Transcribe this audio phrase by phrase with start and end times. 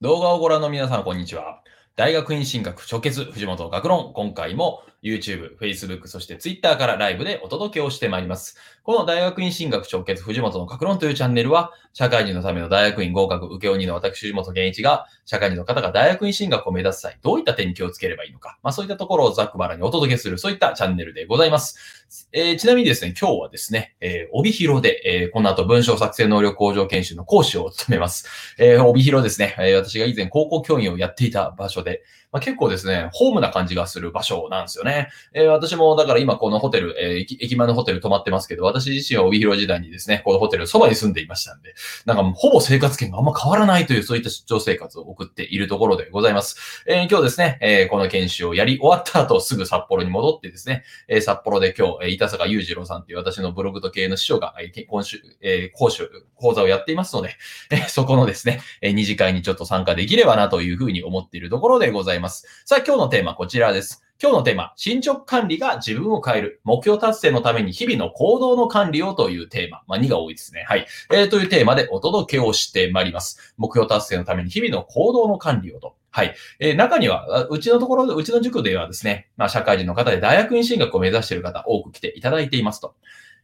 [0.00, 1.60] 動画をご覧の皆さん、こんにちは。
[1.96, 4.12] 大学院進学直結藤本学論。
[4.14, 8.56] 今回も YouTube、Facebook、そして Twitter からライブでお届けをしてまいります。
[8.82, 21.98] この大学院進学直結藤本の学論というチャンネルは、社会人のための大学院合格受け鬼の私藤本健一が、社会人の方が大学院進学を目指す際、どういった点に気をつければいいのか、まあそういったところをざっくばらにお届けする、そういったチャンネルでございます。
[22.32, 28.56] えー、ちなみにですね、今日はですね、えー、帯広で、えー、この後文章作成能力向上研修の講師を務めます。
[28.58, 35.08] えー、帯広ですね、えー、私が以前高校教員をやっていた場所で、まあ、結構ですね、ホームな感じがする場所なんですよね。
[35.32, 46.84] えー、私もだから今このホテル、えー、駅前のホテル泊まってますけど、私自身は帯広時代にですね、このホテルそばに住んでいましたんで、なんかほぼ生活圏があんま変わらないというそういった出張生活を送っているところでございます。
[46.86, 56.02] えー、今日ですね、えー、この研修をやり終わった後すぐ札幌に戻ってですね、えー、札幌で今日、えー、板坂裕次郎さんという私のブログと経営の師匠が、えー、今週、えー、講師、
[56.34, 57.36] 講座をやっていますので、
[57.70, 62.17] えー、そこのですね、えー、二次会にちょっと参加できればなというふうに思っているところでございます。
[62.18, 64.04] いますさあ今日のテーマこちらです。
[64.20, 66.60] 今日のテーマ、進捗管理が自分を変える。
[66.64, 69.82] 目標達成のために日々の行動の管理をというテーマ。
[69.86, 70.64] まあ、2が多いですね。
[70.66, 70.88] はい。
[71.12, 73.54] えー、というテーマでお届けをしてまいります。
[73.58, 75.94] 目標達成のために日々の行動の管理をと。
[76.10, 76.34] はい。
[76.58, 82.96] えー、中には、うちのところ、うちの塾ではですね、まあ、社会人の方で大学院進学を目指している方多く来ていただいていますと。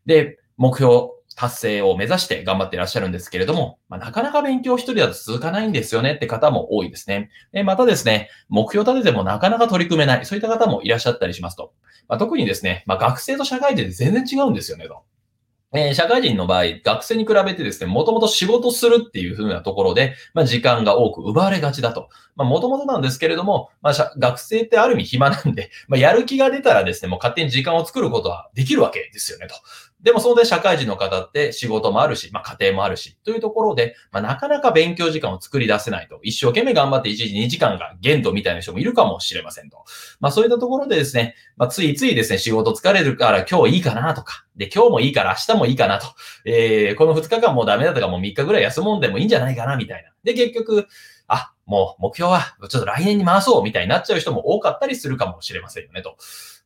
[0.06, 7.30] で、目標達成を目指して頑張っていらっしゃるんですけれども、まあ、なかなか勉強一人だと続かないんですよねって方も多いですね。
[7.52, 11.72] えまたですね、目標立ててもなかなか取り組めない、そういった方もいらっしゃったりしますと。
[12.08, 15.02] まあ、特にですね、まあ、学生と社会人で全然違うんですよねと。
[15.76, 22.10] えー、社会人の場合、学生に比べてですね、もともと仕事するっていう風なところで、まあ、時間が多く奪われがちだと。
[22.36, 29.54] まあ、もともとなんですけれども、まあ、学生ってある意味暇なんで、まあ、やる気が出たらですね、もう勝手に時間を作ることはできるわけですよね、と。
[30.00, 36.20] でも、そので社会人の方って仕事もあるし、まあ、家庭もあるし、というところで、まあ、なかなか勉強時間を作り出せないと。
[36.22, 39.78] 一生懸命頑張って1時2時間が限度みたいな人もいるかもしれませんと。
[40.20, 46.06] まあ、そういったところでですね、まあ、ついついですね、仕事疲れるから今日いいかなとか、で、今日もいいから明日もいいかなと。
[46.44, 50.10] えー、この2日間もうダメだとかもう3日ぐらい休もんでもいいんじゃないかなみたいな。
[50.22, 50.86] で、結局、
[51.28, 56.16] あ、もう目標はちょっと来年に回そうみたいになっちゃう人も多かったりするかもしれませんよねと。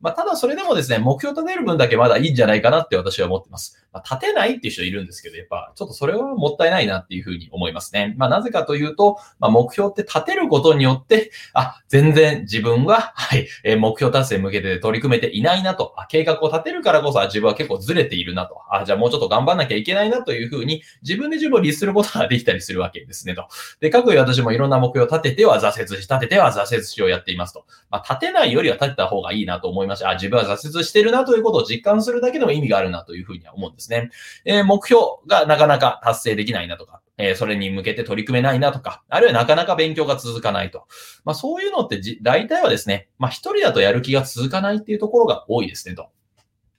[0.00, 3.84] まあ、ただそれでもですね、目標立てる分だけまだいいんじゃないかなって私は思ってます。
[3.92, 8.14] まあ、立てないっていう人いるんですけど、やっぱちょっとそれはもったいないなっていうふうに思いますね。
[8.16, 23.48] まあ、なぜかというと、まあ、目標って立てることによって、あ、全然自分は、はい、え、目標達成に向けて取り組めていないなと、あ、計画を立てるからこそ自分は結構ずれているなと、あ、じゃあもうちょっと頑張んなきゃいけないなというふうに、自分で自分を律することができたりするわけですねと。
[23.80, 27.66] で、各位私もいろんな目目標を立てては挫折し、立てては挫折しをやっていますと。
[27.90, 30.10] まあ、立てないよりは立てた方がいいなと思いました。
[30.10, 34.10] あ、自分は挫折してるなということを実感するだけでも意味があるなというふうには思うんですね。
[34.44, 40.86] えー、目標がなかなか達成できないなとか、え、それに向けて取り組めないなとか、あるいはなかなか勉強が続かないと。
[41.24, 46.08] まあそういうのってじ、大体はですね、まあ一人だとやる気が続かないっていうところが多いですねと。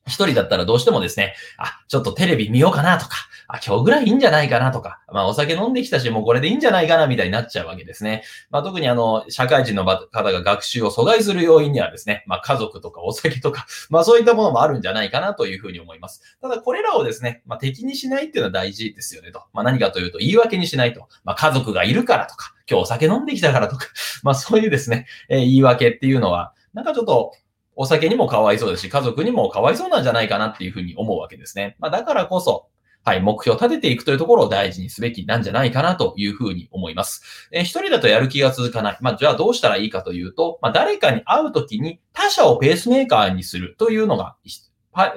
[0.07, 3.17] 一人だったらどうしてもですね、あ、ちょっとテレビ見ようかなとか、
[3.47, 8.21] あ、今日ぐらいいいんじゃないかなとか、まあお酒飲んできたし、もうこれでいいんじゃないかなみたいになっちゃうわけですね。
[8.51, 16.21] まあ特にあの、社会人の方が学習を阻害する要因にはですね、まあ家族とかお酒とか、 まあそういったものもあるんじゃないかなというふうに思います。
[16.39, 19.41] ただこれらをですね、まあ敵にしないっていうのは大事ですよねと。
[19.51, 21.07] まあ何かというと言い訳にしないと。
[21.23, 23.87] まあ家族がいるからとか、今日お酒飲んできたからとか、
[24.21, 27.33] まあそういうですね、えー、言い訳っていうのは、なんかちょっと、
[27.81, 31.77] お酒にもかわいそうですし、家族にもかわいそうなんじゃないかなっていうふうに思うわけですね。
[31.79, 32.67] まあだからこそ、
[33.05, 37.47] はい、目標を立てていくというところを大事にすべきなんじゃないかなというふうに思います。
[37.53, 38.97] えー、一人だとやる気が続かない。
[38.99, 44.35] まあ、じゃあどうしたらいいかというと、まあ、誰かに会うときに他者をペースメーカーにするというのが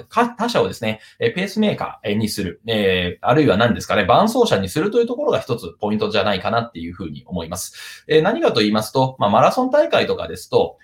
[0.09, 8.05] 他者をですね、ペースメーカーにする、えー、あるいは何ですかね、伴走者にするというところが一つポイントじゃないかなっていうふうに思います。
[8.07, 10.79] えー、何かと言いますと、まあ、マラソン大会とかですと、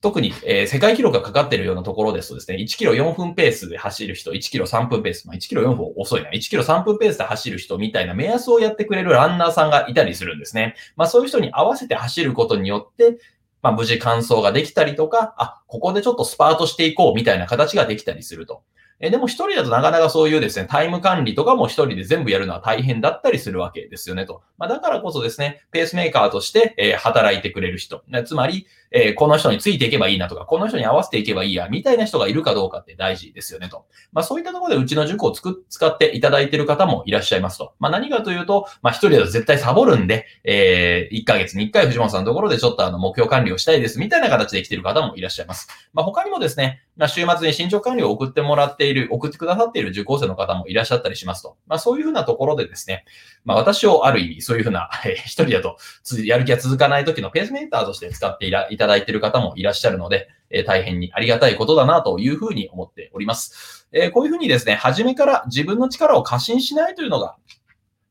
[0.00, 10.76] 特に、えー、世界記録がかかっているようなところですとですね、1キロ4分ペースで走る人、1キロ3分ペース、まあ、1キロ4分遅いな、1キロ3分ペースで走る人みたいな目安をやってくれるランナーさんがいたりするんですね。
[10.96, 13.18] まあそういう人に合わせて走ることによって、
[13.60, 18.62] まあ無事完走ができたりとか、あ、ここでちょっとスパートしていこうみたいな形ができたりすると。
[19.00, 24.42] えでも一人だとなかなかそういうですね、タイム管理とかも一人で全部やるのは大変だったりするわけですよねと。
[24.56, 28.02] まあ、だからこそですね、ペースメーカーとして、え、働いてくれる人。
[28.24, 33.86] つまり、えー、この人についていけばいいなとか、この人に合わせていけばいいや、みたいな人がいるかどうかって大事ですよねと。
[34.12, 37.74] まあそういったところでうちの塾をつく使っていただいている方もいらっしゃいますと。
[37.78, 45.68] まあ何かというと、まあ一人だと絶対サボるんで、えー、1ヶ月に1回藤本さんのところでちょっとあの目標管理をしたいですみたいな形で来ている方もいらっしゃいます。
[45.92, 51.56] まあ他にもですね、まあ、週末に進捗管理を送ってもらっている、送ってくださっている受講生の方もいらっしゃったりしますと。
[51.68, 53.04] まあ、そういうふうなところでですね、
[53.44, 55.76] まあ、私をある意味、そういうふうな、えー、一人だと
[56.24, 63.86] やる気が続かない時のペースメーターとして使っていらただいている方もいらっしゃるので、え、大変にありがたいことだなというふうに思っております。
[63.92, 67.36] え、こういうふうにですね、初めから自分の力を過信しないというのが、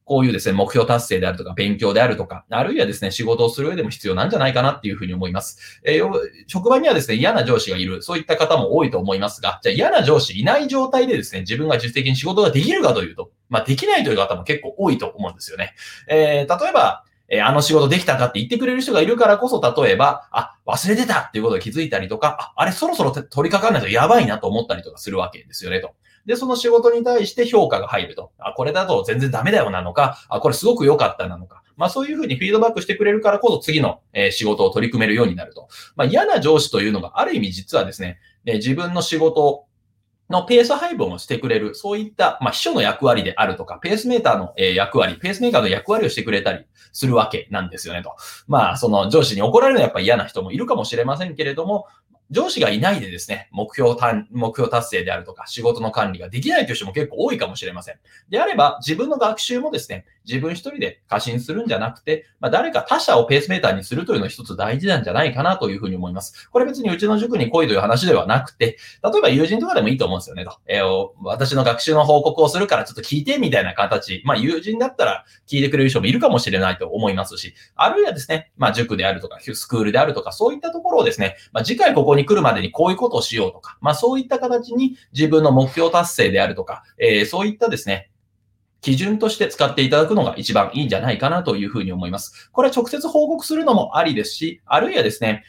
[0.08, 5.82] こういうですね、目標達成であるとか、勉強であるとか、あるいはですね、仕事をする上でも必要なんじゃないかなっていうふうに思います。
[5.84, 6.10] えー、
[6.48, 15.76] 職場にはですね、嫌な上司がいる、そういった方も多いと思いますが、じゃあ嫌な上司いない状態でですね、自分が実質的に仕事ができるかというと、まあ、できないという方も結構多いと思うんですよね。
[16.08, 25.92] えー、例えば、え、あの仕事できたかって言ってくれる人がいるからこそ、例えば、あ、忘れてたっていうことに気づいたりとか、あ、あれそろそろ取り掛かんないとやばいなと思ったりとかするわけですよね、と。
[26.26, 28.32] で、その仕事に対して評価が入ると。
[28.38, 31.64] あ、これだと全然ダメだよなのか、あ、これすごく良かったなのか。
[31.78, 35.70] まあそういうふうにフィードバックしてくれるからこそ次の、え仕事を取り組めるようになると。
[35.96, 39.67] まあ嫌な上司というのがある意味実はですね、ね自分の仕事
[40.30, 48.16] のペース配分をしてくれる、そういった、まあ、秘書の役割であるとか、ペースメーターの、役割、ペースメーカーの役割をしてくれたりするわけなんですよねと。
[48.48, 51.88] まあ、その上司に怒られるのはやっぱ嫌な人もいるかもしれませんけれども、
[52.30, 53.96] 上司がいないでですね、目標
[54.32, 57.96] 目標達成であるとか、仕事の管理ができないという人も結構多いかもしれません。
[58.30, 66.50] であれば、自分の学習もですね、自分一人で過信するんじゃなくて、まあ、誰か他者をペースメーターにするというのが一つ大事なんじゃないかなというふうに思います。
[66.50, 70.58] これ別にうちの塾に来いという話ではなくて、例えば友人とかでもいいと思うんですよねと。
[70.68, 74.22] えー、私の学習の報告をするからちょっと聞いてみたいな形。
[74.26, 88.12] まあ友人だったら聞いてくれる人もいるかもしれないと思いますし、あるいはですね、まあ塾であるとか、スクールであるとか、そういったところをですね、まあ次回ここにに来るまでにこういうことをしようとか、まあそういった形に自分の目標達成であるとか、えー、そういったですね、
[88.82, 92.50] 基準として使っていただくのが一番いいんじゃないかなというふうに思います。
[92.52, 95.44] これは直接報告するのもありですし、あるいはですね、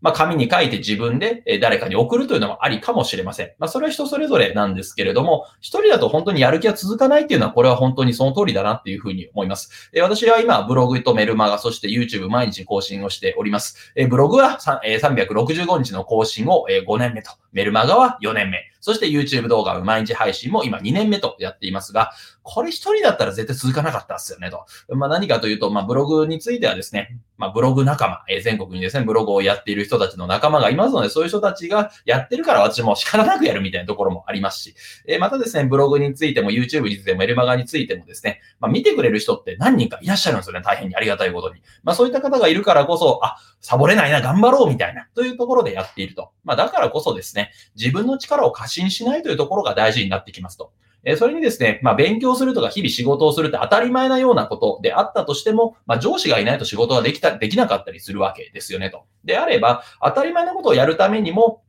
[0.00, 3.52] まあ、紙に書いて自分で誰かに送るというのもありかもしれません。
[3.58, 9.90] まあ、それは人それぞれなんですけれども、一人だと本当にやる気は続かないっていうのは、これは本当にその通りだなっていうふうに思います。
[9.92, 13.92] え私は今、ブログとメルマガ、そして YouTube 毎日更新をしております。
[13.94, 18.69] えブログは365日の更新を5年目と、メルマガは4年目。
[18.80, 22.12] そして YouTube 動画の毎日配信も今2年目とやっていますが、
[22.42, 24.64] これ一人だったら絶対続かなかったですよねと。
[24.88, 34.74] まあ何かというと、まあブログについてはですね、まあブログ仲間、え、全国にですね、ブログをやっている人たちの仲間がいますので、そういう人たちがやってるから私も仕方なくやるみたいなところもありますし、
[35.06, 41.60] え、またですね、ブログについても YouTube についてもメルマガについてもですね、まあ見てくれる人って何人かいらっしゃるんですよね、大変にありがたいことに。
[41.82, 46.32] まあそういった方がいるからこそ、あ、サボれないな、頑張ろうみたいな、というところでやっていると。
[46.44, 50.72] まあだからこそですね、自分の力を過信しないというところが大事になってきますと。
[51.02, 59.04] えそれにですね、まあ、勉強するとか日々仕事をするって当たり前なようなことであったとしても、まあ、上司がいないと仕事ができた、できなかったりするわけですよねと。
[59.24, 61.62] であれば、当たり前のことをやるためにも、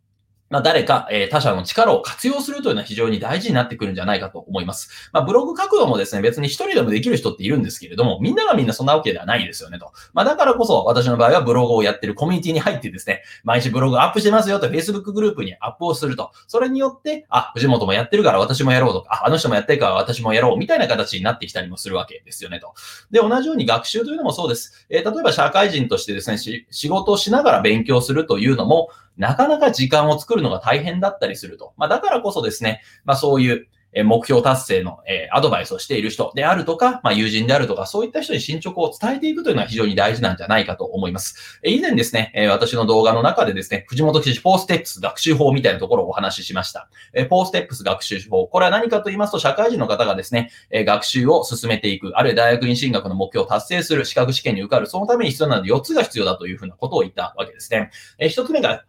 [0.51, 5.09] まあ、誰か、え、他者の力を活用するというのは非常に大事になってくるんじゃないかと思います。
[5.13, 9.94] まあ、ブログ書くのもですね、別に一人でもできる人っているんですけれども、みんながみんなそんなわけではないですよねと。
[10.13, 16.31] まあ、だからこそ、私の場合はブログをやってるコミュニティに入ってですね、毎日ブログアップしてますよと Facebook グループにアップをすると。
[16.48, 22.74] それによって、あ、藤本もやってるから私もやろうとか、あ、あの人もやってるから私もやろうみたいな形になってきたりもするわけですよねと。
[23.09, 24.86] で、同じように学習というのもそうです。
[24.89, 28.89] えー、例えば社会人としてですね、仕事をしながら勉強するというのも、
[29.21, 31.73] なかなか時間を作るのが大変だったりすると。
[31.77, 33.68] まあ、だからこそですね、まあ、そういう、
[34.06, 35.00] 目標達成の、
[35.33, 41.59] アドバイスをしている人であるとか、まあ、友人であるとか、そういった人に進捗を伝えていくというのは非常に大事なんじゃないかと思います。
[41.66, 46.87] 以前ですね、私の動画の中でですね、藤本記事4ステップス学習法みたいなところをお話ししました。
[47.16, 48.47] 4ステップス学習法。
[48.47, 57.92] これは何かと言いますと、社会人の方がですね、学習を進めていく、あるいは大学院進学の目標を達成する、資格試験に受かる、そのために必要なので4つが必要だというふうなことを言ったわけですね。
[58.21, 58.85] 1つ目が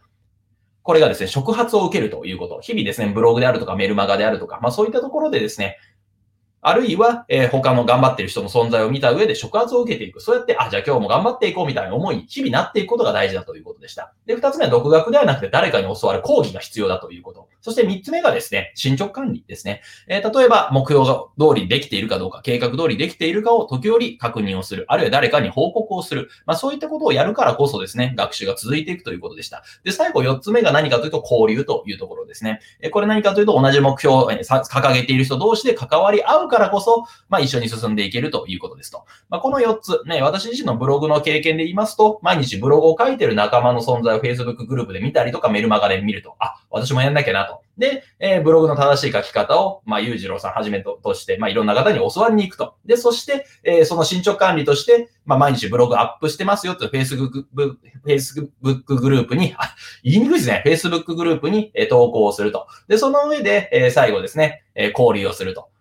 [0.83, 2.61] これがですね、触発を受けるということ。
[2.61, 5.79] 日々ですね、ブログであるとかメルマガであるとか、まあそういったところでですね、
[6.65, 10.21] あるいは、えー、他の頑張ってる人の存在を見た上で触発を受けていく。
[10.21, 14.15] そうやって、あ、じゃあ今日も頑張っていこうみたいな思いに日々なっていくことが大事だということでした。
[14.27, 17.49] で、二つ目は独学ではなくて誰かに教わる講義が必要だということ。
[17.63, 19.81] そして三つ目がですね、進捗管理ですね。
[20.09, 24.85] えー、例えば目標が通りできているかどうか、計画通りできているかを時折確認をする。
[24.89, 26.29] あるいは誰かに報告をする。
[26.45, 29.63] まあそういったことをやるからこそですね、学習が続いていくということでした。
[29.85, 32.61] で、最後四つ目が何かというと交流というところですね。
[32.81, 39.05] えー、これ何かというと同じ目標を掲げている人同士で関わり合うからこそ、まあ、一緒に進んでいけるということですと。
[39.29, 47.63] まあ、この4つ、ね、私自身のブログの経験で言いますと、毎日ブログを書いている仲間の存在を Facebook グループで見たりとかメルマガで見ると、あ、私もやんなきゃなと。
[47.79, 52.75] で、えー、ブログの正しい書き方を、まあ、ゆうじろうさんはじめととして、まあ、いろんな方に教わりに行くと。
[52.85, 57.45] で、そして、えー、その進捗管理として、まあ、毎日ブログアップしてますよと、Facebook、
[58.07, 60.63] Facebook グループに、あ、言いにくいですね。
[60.67, 62.67] Facebook グループに、えー、投稿をすると。
[62.89, 65.72] で、その上で、えー、最後ですね、えー、交流をすると。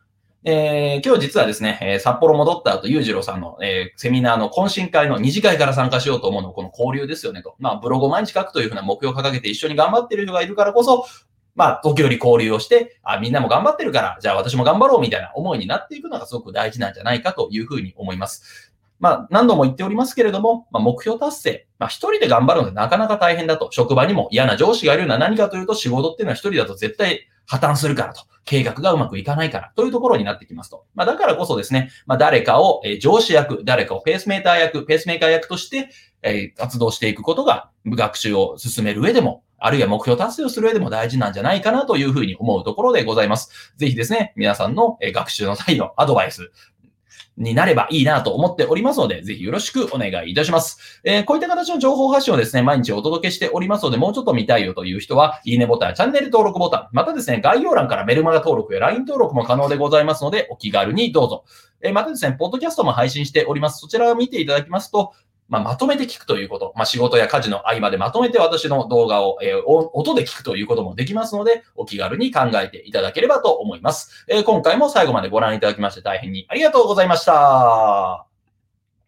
[0.43, 7.55] えー、今日実はですね、えー、札幌戻った後、裕次郎さんの、えー、セミナーの懇親会の二次会から参加しようと思うのこの交流ですよねと。
[7.59, 11.05] まあ、ブログを毎日書くというふうな目標を掲げて一緒に頑張ってる人がいるからこそ、
[11.53, 18.73] まあ、時折交流をして、あ、みんなも頑張ってるから、じゃあ私も頑張ろうみたいな思いになっていくのがすごく大事なんじゃないかというふうに思います。
[18.99, 21.67] まあ、何度も言っておりますけれども、まあ、目標達成。
[21.77, 23.69] まあ、一人で頑張るのでなかなか大変だと。
[23.71, 28.21] 職場にも嫌な上司がいるのは何かというと、仕事っていうのは一人だと絶対破綻するからと。
[28.45, 30.85] 計画がうまくいかないからというところになってきますと。
[30.95, 35.89] まあ、だからこそですね、まあ、誰かを、え上司役、誰かをペースメーター役、ペースメーカー役として、
[36.23, 43.73] え活動していくことが、学習を進める上でも、あるいは目標達成をする上でも大事なんじゃないかなというふうに思うところでございます。
[43.77, 46.51] ぜひですね、皆さんの学習の際のアドバイス、
[47.37, 51.01] になればいいなと思っておりますので、ぜひよろしくお願いいたします。
[51.03, 61.45] えー、こういった形の情報発信をですね、毎日お届けしておりますので、もうちょっと見たいよという人は、いいねボタン、チャンネル登録ボタン、またですね、概要欄からメルマガ登録や LINE 登録も可能でございますので、お気軽にどうぞ。
[61.81, 63.79] え、またですね、ポッドキャストも配信しております。
[63.79, 65.13] そちらを見ていただきますと、
[65.51, 74.25] まあ、まとめて聞くということ、まあ、仕事や家事の合間でまとめて私の動画を、えー、音で聞くということもできますので、お気軽に考えていただければと思います。
[74.29, 78.30] えー、今回も最後までご覧いただきまして大変にありがとうございました。